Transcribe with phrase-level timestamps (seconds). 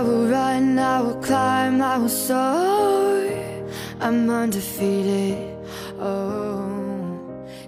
[0.00, 3.28] I will run, I will climb, I will soar.
[4.00, 5.36] I'm undefeated.
[6.00, 6.64] Oh,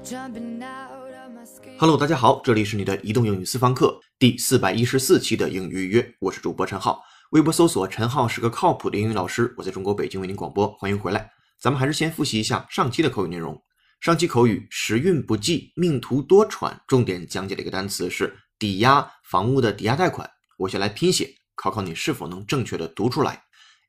[0.02, 1.76] jumping out of my skin.
[1.78, 7.02] Hello，大家好，这里是你的移动英语私房课第四百一十四期的英语预约，我是主播陈浩。
[7.32, 11.30] 微博搜索“陈浩是个靠谱的英语老师”，我在中国北京为您广播，欢迎回来。
[11.60, 13.62] 咱们还是先复习一下上期的口语内容。
[14.00, 20.26] 上期口语时运不济，命途多舛，重点讲解的一个单词是抵押房屋的抵押贷款。
[20.56, 23.43] 我先来拼写，考考你是否能正确的读出来。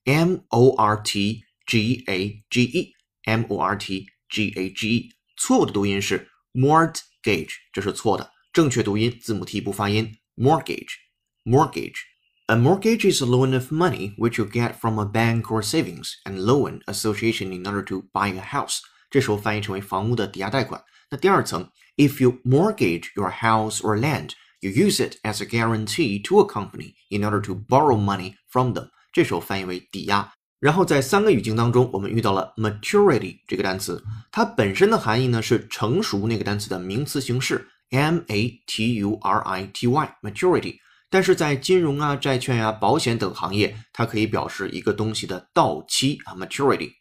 [0.05, 6.31] M O R T G A G E，M O R T G A G E，错误的读音是
[6.55, 8.31] mortgage，这是错的。
[8.53, 15.63] 正确读音字母 T 不发音，mortgage，mortgage。A mortgage is a loan of money which you get from a bank or
[15.63, 18.79] savings and loan association in order to buy a house.
[19.11, 20.83] 这时候翻译成为房屋的抵押贷款。
[21.11, 24.31] 那第二层，If you mortgage your house or land,
[24.64, 28.74] You use it as a guarantee to a company in order to borrow money from
[28.74, 28.88] them。
[29.12, 30.32] 这时候翻译为抵押。
[30.60, 40.78] 然后在三个语境当中，我们遇到了 maturity 这个单词，它本身的含义呢是成熟那个单词的名词形式 m a t u r i t y maturity。
[41.10, 46.94] 但是在金融啊、债券呀、保险等行业，它可以表示一个东西的到期啊 maturity。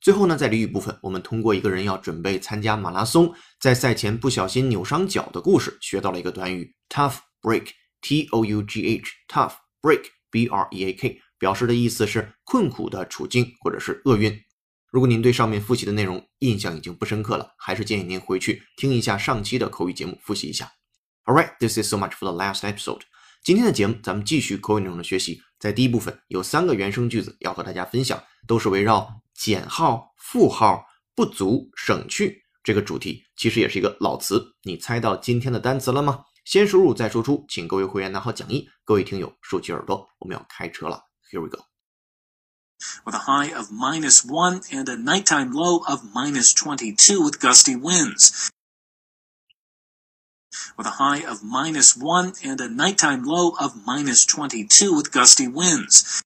[0.00, 14.40] 最后呢，在俚语部分，我们通过一个人要准备参加马拉松，在赛前不小心扭伤脚的故事，学到了一个短语 tough break，t o u g h，tough break，b r e a k，表示的意思是困苦的处境或者是厄运。
[14.90, 20.72] 如果您对上面复习的内容印象已经不深刻了，还是建议您回去听一下上期的口语节目，复习一下。
[21.24, 23.00] All right, this is so much for the last episode.
[23.44, 25.42] 今天的节目，咱们继续口语内容的学习。
[25.58, 33.23] 在第一部分，有三个原生句子要和大家分享，都是围绕减号、负号、不足、省去这个主题。
[33.35, 36.25] 其实也是一个老词，你猜到今天的单词了吗？
[36.45, 41.03] 先输入再输出，请各位会员拿好讲义，各位听友竖起耳朵，我们要开车了。
[41.31, 41.63] Here we go.
[43.05, 47.75] with a high of minus 1 and a nighttime low of minus 22 with gusty
[47.75, 48.49] winds.
[50.77, 55.47] With a high of minus 1 and a nighttime low of minus 22 with gusty
[55.47, 56.21] winds.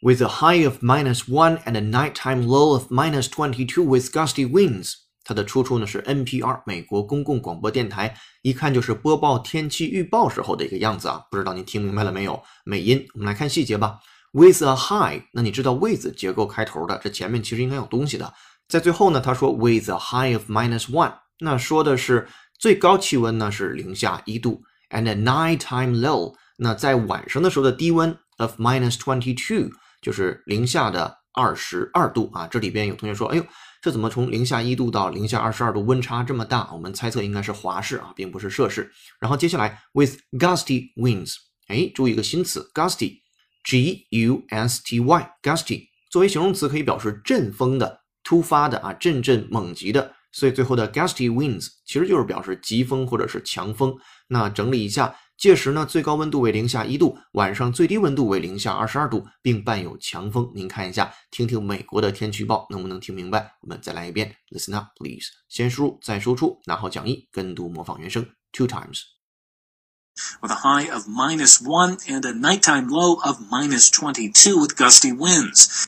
[0.00, 4.48] With a high of minus one and a nighttime low of minus twenty-two with gusty
[4.48, 4.92] winds。
[5.24, 11.20] 它的出处呢是 NPR 美国公共广播电台，一看就是播报天气预报时候的一个样子啊！
[11.28, 12.40] 不知道您听明白了没有？
[12.64, 13.98] 美音，我们来看细节吧。
[14.30, 18.32] With a high，那你知道 with 结构开头的，这前面其实应该有东西的。
[18.68, 29.72] 在最后呢，他说 with a high of minus one，那说的是最高气温呢是零下一度，and a nighttime low，那在晚上的时候的低温 of minus twenty-two。
[30.00, 32.46] 就是零下的二十二度啊！
[32.46, 33.46] 这里边有同学说：“哎呦，
[33.80, 38.90] 这怎么从零下一度到零下二十二度温差这么大？”我们猜测应该是华氏啊，并不是摄氏。
[39.20, 41.34] 然后接下来，with gusty winds，
[41.68, 50.14] 哎，注意一个新词，gusty，g u s t y，gusty 作为形容词可以表示阵风的、突发的啊，阵阵猛疾的。
[50.32, 53.96] 所以最后的 gusty winds 其实就是表示疾风或者是强风。
[54.28, 55.14] 那整理一下。
[55.37, 60.51] 届时呢，最高温度为零下一度，晚上最低温度为零下二十二度，并伴有强风。
[60.55, 63.55] 您看一下，听听美国的天气预报，能不能听明白？
[63.61, 65.27] 我们再来一遍，Listen up, please。
[65.49, 75.11] 先输入，再输出，拿好讲义，跟读模仿原声，two times。With a high of minus one and a nighttime low of minus twenty-two with gusty
[75.11, 75.85] winds.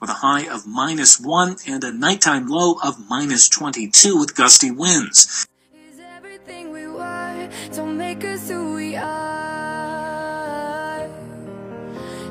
[0.00, 4.70] With a high of minus one and a nighttime low of minus twenty-two with gusty
[4.70, 5.46] winds.
[7.71, 9.39] Don't make us who we are.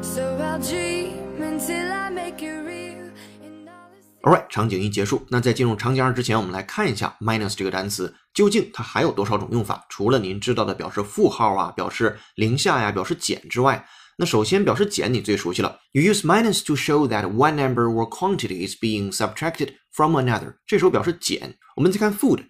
[0.03, 3.11] So I'll dream until I make it real.
[3.43, 5.27] And all this Alright，场景一结束。
[5.31, 9.85] 那在进入场景二之前，我们来看一下 minus 这个单词究竟它还有多少种用法？
[9.89, 13.87] 除了您知道的表示负号啊、表示零下呀、表示减之外，
[14.17, 20.57] 那首先表示减你最熟悉了，you use minus to show that one number or quantity is being subtracted from another。
[20.67, 21.57] 这时候表示减。
[21.77, 22.47] 我们再看 food。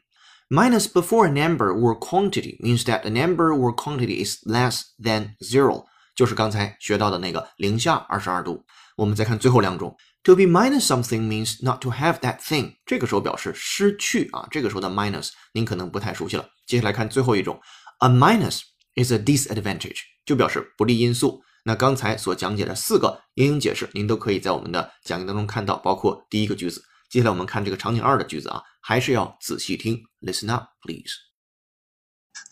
[0.51, 5.37] Minus before a number or quantity means that a number or quantity is less than
[5.41, 5.85] zero，
[6.17, 8.65] 就是刚才学到的那个零下二十二度。
[8.97, 16.49] 我们再看最后两种，to be minus something means not to have that thing，这个时候表示失去啊，这个时候的 minus 您可能不太熟悉了。
[16.67, 17.61] 接下来看最后一种
[17.99, 18.63] ，a minus
[18.95, 21.43] is a disadvantage，就表示不利因素。
[21.65, 26.83] 那刚才所讲解的四个英英解释，您都可以在我们的讲义当中看到，包括第一个句子。
[27.10, 31.12] 接下来我们看这个场景二的句子啊，还是要仔细听，listen up please。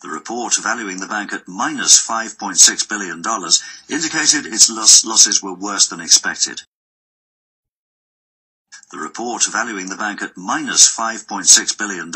[0.02, 3.22] The report valuing the bank at minus $5.6 billion
[3.88, 6.62] indicated its loss losses were worse than expected.
[8.92, 12.12] The report valuing the bank at minus $5.6 billion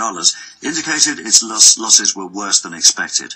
[0.62, 3.36] indicated its loss losses were worse than expected.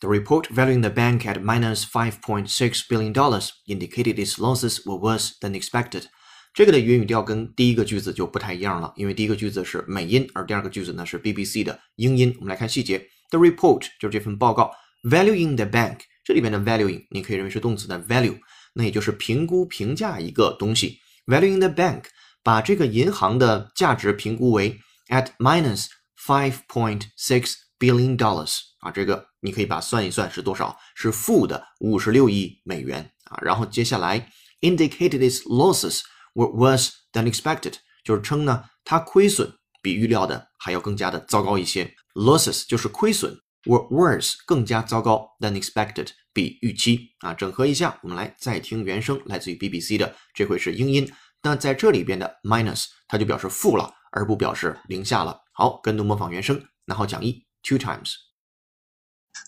[0.00, 4.84] The report valuing the bank at minus five point six billion dollars indicated its losses
[4.84, 6.08] were worse than expected.
[6.51, 12.35] 这个的语音语调跟第一个句子就不太一样了，因为第一个句子是美音，而第二个句子呢是 BBC 的英音。
[12.39, 14.71] 我们来看细节，The report 就是这份报告
[15.03, 18.37] ，valuing the bank 这里边的 valuing 你可以认为是动词的 value，
[18.73, 20.99] 那也就是评估、评价一个东西。
[21.27, 22.05] valuing the bank
[22.43, 24.79] 把这个银行的价值评估为
[25.09, 25.85] at minus
[26.17, 33.39] five point six billion dollars 啊，这个你可以把算一算是多少，是负的五十六亿美元啊。
[33.43, 34.29] 然后接下来
[34.61, 36.01] indicated its losses。
[36.39, 41.93] Were worse than expected，就是称呢，它亏损比预料的还要更加的糟糕一些。
[42.13, 47.33] Losses 就是亏损，were worse 更加糟糕 than expected 比预期啊。
[47.33, 51.11] 整合一下，我们来再听原声，来自于 BBC 的，这回是英音。
[51.41, 55.41] 那在这里边的 minus 它就表示负了，而不表示零下了。
[55.53, 58.13] 好，跟读模仿原声，然后讲义 two times。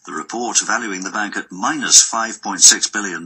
[0.06, 3.26] The report valuing the bank at minus $5.6 billion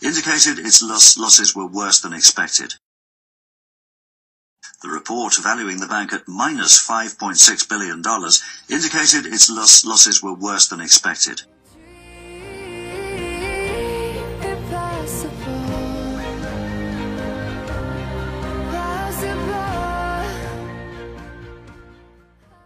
[0.00, 2.72] indicated its loss losses were worse than expected.
[4.81, 8.03] The report valuing the bank at minus $5.6 billion
[8.69, 11.41] indicated its loss losses were worse than expected.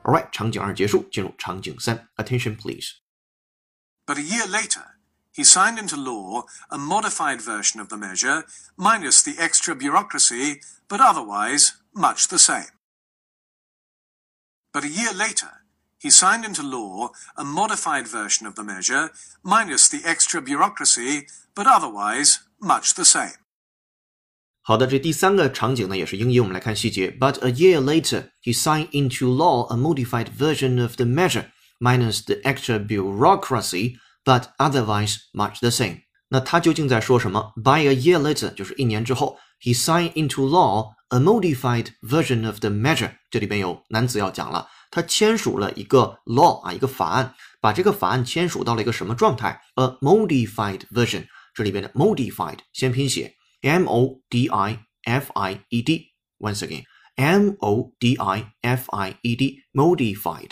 [0.04, 2.10] Alright，场景二结束，进入场景三。
[2.18, 2.96] Attention please.
[4.07, 4.93] But a year later,
[5.34, 11.00] he signed into law a modified version of the measure, minus the extra bureaucracy, but
[11.00, 12.72] otherwise much the same.
[14.72, 15.63] But a year later,
[15.98, 19.12] he signed into law a modified version of the measure,
[19.44, 23.34] minus the extra bureaucracy, but otherwise much the same.
[24.62, 27.10] 好的，这第三个场景呢也是英译，我们来看细节。
[27.10, 32.36] But a year later, he signed into law a modified version of the measure, minus the
[32.44, 36.01] extra bureaucracy, but otherwise much the same.
[36.30, 37.54] 那他究竟在说什么？
[37.56, 43.13] By a year later，就是一年之后，he signed into law a modified version of the measure。
[43.31, 49.60] 这里边有男子要讲了，他签署了一个 law 啊，一个法案，把这个法案签署到了一个什么状态？
[49.75, 51.25] A modified version。
[51.56, 58.86] 这里边的 modified 先拼写 m o d i f i e d。Once again，m o d i f
[58.92, 60.51] i e d，modified。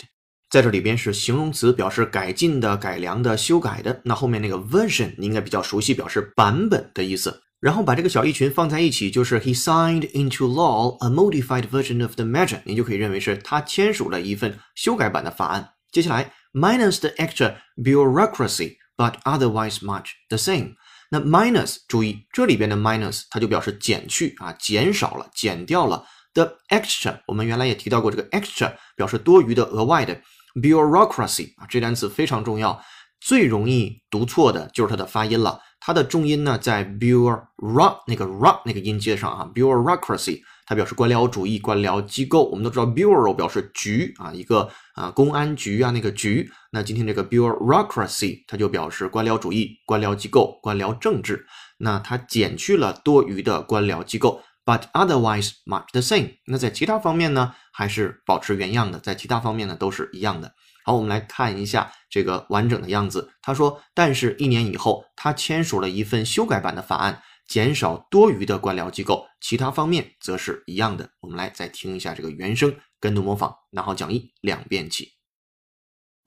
[0.53, 3.99] 在这里边是形容词，表示改进的、改良的、修改的。
[4.05, 7.41] 那后面那个 version 你应该比较熟悉，表示版本的意思。
[7.59, 15.69] 然后把这个小一群放在一起，就是 he signed into law a modified version of the measure，你就可以认为是他签署了一份修改版的法案。
[15.91, 20.75] 接下来 minus the extra bureaucracy，but otherwise much the same。
[21.09, 26.05] 那 minus 注意这里边的 minus 它就表示减去啊，减少了，减掉了。
[26.35, 30.21] the extra 我们原来也提到过，这个 extra 表示多余的、额外的。
[30.53, 32.81] Bureaucracy 啊，这单词非常重要，
[33.19, 35.59] 最容易读错的就是它的发音了。
[35.85, 42.45] 它的重音呢在 bureau 那个 r 那个音阶上啊，bureaucracy 它表示官僚主义、官僚机构。
[42.49, 46.49] 我们都知道 bureau 表示局啊，一个啊公安局啊那个局。
[46.71, 51.45] 那今天这个 bureaucracy 它就表示官僚主义、官僚机构、官僚政治。
[51.79, 54.41] 那它减去了多余的官僚机构。
[54.65, 56.37] But otherwise much the same。
[56.45, 60.55] 那在其他方面呢，还是保持原样的，在其他方面呢都是一样的。
[60.85, 63.31] 好，我们来看一下这个完整的样子。
[63.41, 71.09] 他说，但是一年以后，他签署了一份修改版的法案，减少多余的官僚机构，其他方面则是一样的。
[71.21, 75.13] 我们来再听一下这个原声，跟读模仿，然后讲义两遍起。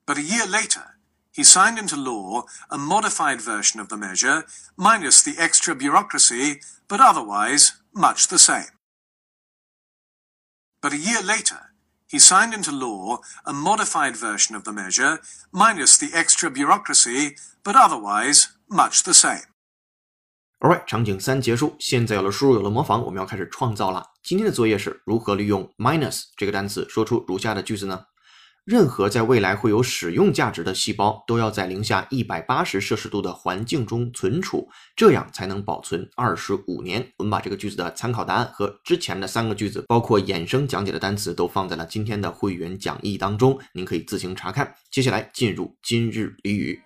[0.07, 0.85] But a year later,
[1.35, 4.45] he signed into law a modified version of the measure,
[4.77, 8.70] minus the extra bureaucracy, but otherwise much the same.
[10.82, 11.72] But a year later,
[12.08, 15.20] he signed into law a modified version of the measure,
[15.52, 19.44] minus the extra bureaucracy, but otherwise much the same.
[20.60, 24.12] Alright，场景三结束，现在有了输入，有了模仿，我们要开始创造了。
[24.22, 28.06] 今天的作业是如何利用 minus 这个单词说出如下的句子呢？
[28.67, 37.13] 任何在未来会有使用价值的细胞，都要在零下一百八十摄氏度的环境中存储，这样才能保存二十五年。
[37.17, 44.75] 我们把这个句子的参考答案和之前的三个句子，包括衍生讲解的单词，都放在了今天的会员讲义当中，您可以自行查看。
[44.91, 46.83] 接下来进入今日俚语。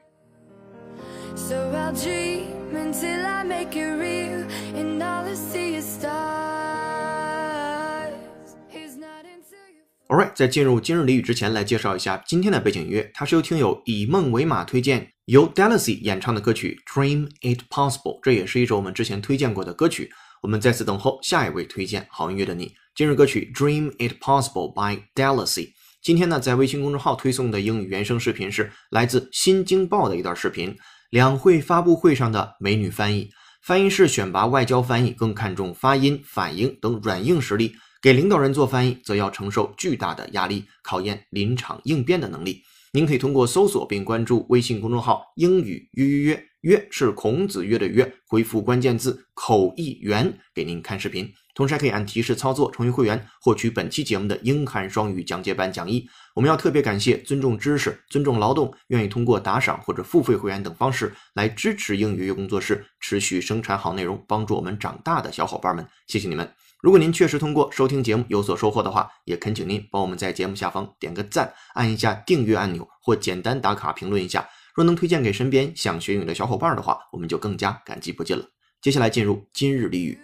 [10.11, 13.09] Alright，在进入今日俚语之前，来介绍一下今天的背景音乐。
[13.15, 20.11] 它是由听友以梦为马推荐，由 Dallasy 演唱的歌曲《Dream It Possible》，这也是一首我们之前推荐过的歌曲。
[20.43, 22.73] 我们在此等候下一位推荐好音乐的你。
[22.97, 25.69] 今日歌曲《Dream It Possible》by Dallasy。
[26.03, 30.77] 今天呢，在微信公众号推送的英语原声视频是来自《新京报》的一段视频，
[31.11, 33.31] 两会发布会上的美女翻译。
[33.63, 42.63] 翻译室选拔外交翻译更看重发音、反应等软硬实力，给领导人做翻译则要承受巨大的压力，考验临场应变的能力。
[42.93, 51.33] 您可以通过搜索并关注微信公众号“英语约约约”，约是孔子约的约，回复关键字“口译员”给您看视频。
[51.55, 56.09] 同时还可以按提示操作成为会员，获取本期节目的英汉双语讲解版讲义。
[56.35, 66.51] 我们要特别感谢尊重知识、尊重劳动，愿意通过打赏或者付费会员等方式来支持英语月工作室持续生产好内容，帮助我们长大的小伙伴们，谢谢你们！
[66.83, 74.49] 如果您确实通过收听节目有所收获的话，也恳请您帮我们在节目下方点个赞，按一下订阅按钮，或简单打卡评论一下。
[74.75, 78.45] 若能推荐给身边想学英语的小伙伴的话，我们就更加感激不尽了。
[78.81, 80.19] 接下来进入今日俚语。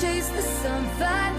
[0.00, 1.31] Chase the sun, find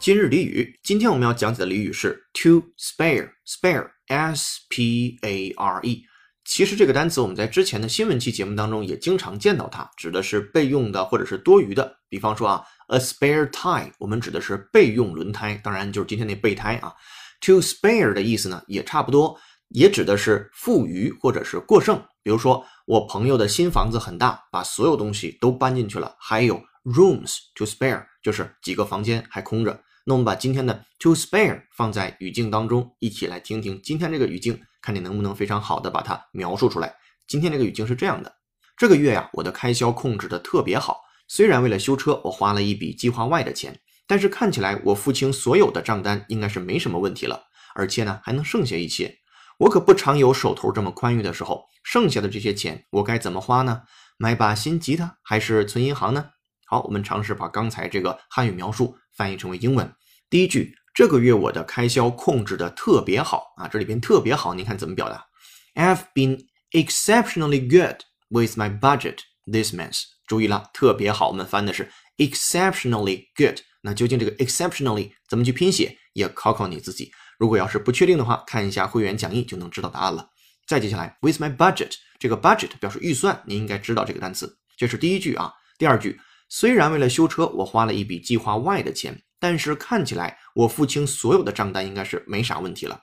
[0.00, 6.02] 今日俚语，今天我们要讲解的俚语是 to spare，spare，s p a r e。
[6.42, 11.98] 其实这个单词我们在之前的新闻期节目当中也经常见到它，指的是备用的或者是多余的。
[12.08, 16.94] 比方说啊，a spare tire，我们指的是备用轮胎，当然就是今天那备胎啊。
[17.42, 19.38] to spare 的意思呢也差不多，
[19.68, 22.02] 也指的是富余或者是过剩。
[22.22, 29.78] 比如说我朋友的新房子很大，把所有东西都搬进去了，还有 rooms to spare，就是几个房间还空着。
[30.10, 36.92] 那我们把今天的 to spare 放在语境当中，一起来听听今天这个语境，看你能不能非常好的把它描述出来。
[37.28, 38.34] 今天这个语境是这样的：
[38.76, 40.98] 这个月呀，我的开销控制的特别好。
[41.28, 47.44] 虽然为了修车，我花了一笔计划外的钱，但是看起来我付清所有的账单应该是没什么问题了，
[47.76, 49.16] 而且呢还能剩下一些。
[49.58, 53.82] 我可不常有手头这么宽裕的时候，剩下的这些钱我该怎么花呢？
[54.18, 56.30] 买把新吉他还是存银行呢？
[56.66, 59.88] 好，我们尝试把刚才这个汉语描述翻译成为英文。
[60.30, 65.26] 第一句，这个月我的开销控制的特别好啊，这里边特别好，您看怎么表达
[65.74, 69.16] ？I've been exceptionally good with my budget
[69.50, 70.02] this month。
[70.28, 73.58] 注意了，特别好，我们翻的是 exceptionally good。
[73.82, 77.10] 那究竟这个 exceptionally 怎么去拼写，也考考你自己。
[77.36, 80.28] 如果要是不确定的话，看一下会员讲义就能知道答案了。
[80.64, 84.56] 再接下来，with my budget，这个 budget 表示预算，你应该知道这个单词。
[84.76, 85.52] 这是第一句啊。
[85.76, 93.00] 第二句，虽然为了修车我花了一笔计划外的钱，但是看起来我付清所有的账单应该是没啥问题了。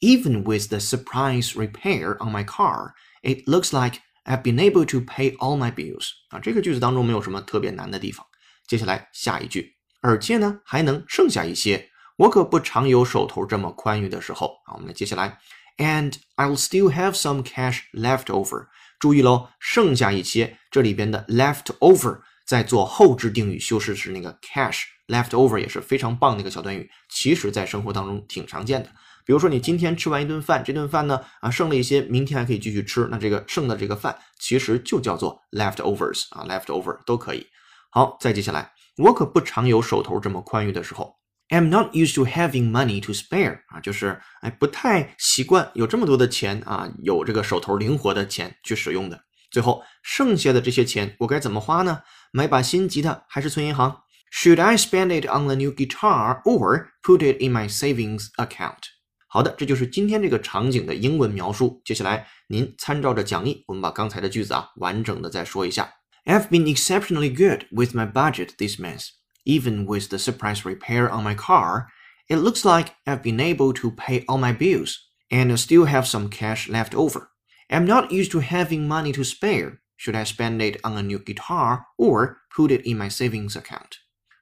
[0.00, 5.00] Even with the surprise repair on my car, it looks like I've been able to
[5.00, 6.10] pay all my bills。
[6.28, 8.24] 啊，这个句子当中没有什么特别难的地方。
[8.66, 11.90] 接下来下一句，而且呢还能剩下一些。
[12.16, 14.74] 我可不常有手头这么宽裕的时候啊。
[14.74, 15.38] 我们来接下来
[15.78, 18.68] ，and I'll still have some cash left over。
[18.98, 28.88] 注意喽，剩下一些，这里边的 left over 在做后置定语修饰是那个 cash left over 也是非常棒的一个小短语，其实在生活当中挺常见的。
[29.26, 37.46] 比如说你今天吃完一顿饭，这顿饭呢啊剩了一些，明天还可以继续吃，那这个剩的这个饭其实就叫做 leftovers 啊，leftover 都可以。
[37.90, 41.16] 好，再接下来，我可不常有手头这么宽裕的时候。
[41.48, 49.20] I'm not used to having money to spare 啊，就是哎不太习惯有这么多的钱啊，有这个手头灵活的钱去使用的。
[49.50, 52.02] 最后剩下的这些钱我该怎么花呢？
[52.30, 58.89] 买把新吉他还是存银行 ？Should I spend it on a new guitar or put it in my savings account？
[59.27, 61.81] 好的，这就是今天这个场景的英文描述。
[61.83, 65.93] 接下来您参照着讲义，我们把刚才的句子啊完整的再说一下。
[66.25, 69.09] I've been exceptionally good with my budget this month.
[69.45, 71.87] Even with the surprise repair on my car,
[72.27, 74.95] it looks like I've been able to pay all my bills
[75.29, 77.29] and I still have some cash left over.
[77.69, 79.81] I'm not used to having money to spare.
[79.97, 83.98] Should I spend it on a new guitar or put it in my savings account?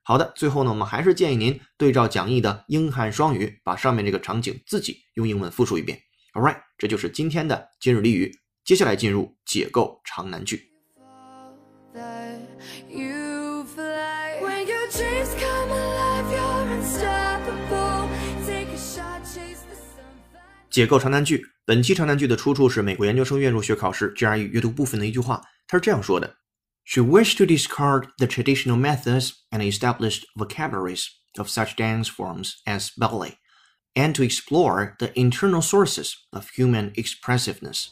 [0.08, 6.00] 好的，最后呢，我们还是建议您对照讲义的英汉双语，把上面这个场景自己用英文复述一遍。
[6.32, 8.32] All right，这就是今天的今日俚语。
[8.64, 10.72] 接下来进入解构长难句。
[12.88, 13.66] you.
[14.40, 18.08] When your dreams come alive, you're unstoppable.
[18.46, 20.06] Take a shot, chase the sun.
[20.70, 21.44] 解构长难句。
[21.66, 26.36] 本期长难句的出处是美国研究生院入学考试 GRE 阅读部分的一句话，它是这样说的
[26.88, 33.36] ：She wished to discard the traditional methods and established vocabularies of such dance forms as ballet,
[33.94, 37.90] and to explore the internal sources of human expressiveness.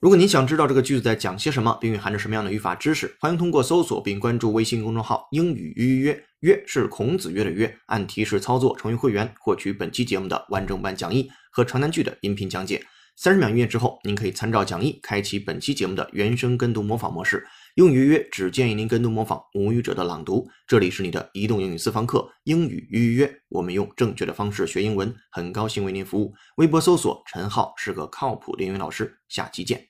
[0.00, 12.82] 如果您想知道这个句子在讲些什么，并蕴含着什么样的语法知识，欢迎通过搜索并关注微信公众号“英语约约约”，是孔子约的约，按提示操作成为会员，获取本期节目的完整版讲义和长难句的音频讲解。
[13.14, 17.46] 三十秒音乐之后，您可以参照讲义开启本期节目的原声跟读模仿模式。
[17.74, 20.48] 英语约约只建议您跟读模仿母语者的朗读。
[20.66, 26.32] 这里是你的移动英语私房课，英语约约，我们用正确的方式学英文，很高兴为您服务。
[26.56, 29.89] 微博搜索陈浩是个靠谱的英语老师，下期见。